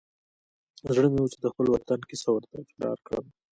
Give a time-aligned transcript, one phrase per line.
[0.95, 3.25] زړه مې و چې د خپل وطن کیسه ورته تکرار کړم.